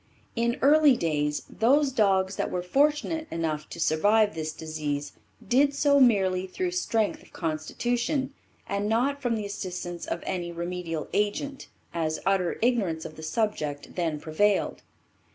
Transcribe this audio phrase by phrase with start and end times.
[0.35, 5.13] In early days, those dogs that were fortunate enough to survive this disease
[5.47, 8.33] did so merely through strength of constitution
[8.67, 13.93] and not from the assistance of any remedial agent, as utter ignorance of the subject
[13.93, 14.81] then prevailed.